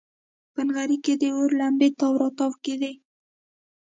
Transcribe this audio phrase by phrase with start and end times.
[0.53, 2.91] په نغري کې د اور لمبې تاو راتاو کېدې.